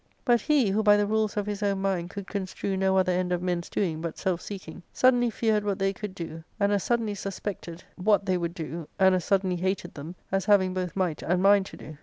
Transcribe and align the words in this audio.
"But 0.25 0.41
he, 0.41 0.69
who 0.71 0.81
by 0.81 0.97
the 0.97 1.05
rules 1.05 1.37
of 1.37 1.45
his 1.45 1.61
own 1.61 1.79
mind 1.79 2.09
could 2.09 2.25
construe 2.25 2.75
no 2.75 2.97
other 2.97 3.11
end 3.11 3.31
of 3.31 3.43
men*s 3.43 3.69
doing 3.69 4.01
but 4.01 4.17
self 4.17 4.41
seeking, 4.41 4.81
suddenly 4.91 5.29
feared 5.29 5.63
what 5.63 5.77
they 5.77 5.93
could 5.93 6.15
do, 6.15 6.43
and 6.59 6.71
as 6.71 6.81
suddenly 6.83 7.13
suspected 7.13 7.83
what 7.97 8.25
they 8.25 8.39
would 8.39 8.55
do, 8.55 8.87
and 8.97 9.13
as 9.13 9.23
suddenly 9.25 9.57
hated 9.57 9.93
them, 9.93 10.15
as 10.31 10.45
having 10.45 10.73
both 10.73 10.95
might 10.95 11.21
and 11.21 11.43
mind 11.43 11.67
to 11.67 11.77
do. 11.77 11.97